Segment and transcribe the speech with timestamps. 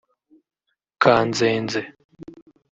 [1.01, 1.81] kanzenze